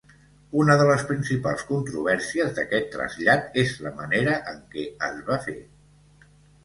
Una 0.61 0.75
de 0.79 0.85
les 0.91 1.03
principals 1.09 1.65
controvèrsies 1.67 2.55
d'aquest 2.61 2.89
trasllat 2.97 3.61
és 3.65 3.75
la 3.89 3.93
manera 4.01 4.35
en 4.55 4.59
què 4.73 4.87
es 5.13 5.21
va 5.29 5.39
fer. 5.49 5.59